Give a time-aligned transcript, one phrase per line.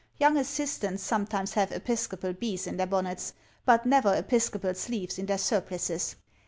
[0.17, 3.33] Young assistants sometimes have Episcopal bees in their bonnets,
[3.67, 6.15] but never Episcopal sleeves in their surplices.